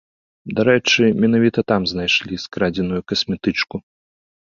Дарэчы, 0.59 1.03
менавіта 1.25 1.59
там 1.71 1.81
знайшлі 1.91 2.39
скрадзеную 2.45 3.01
касметычку. 3.13 3.75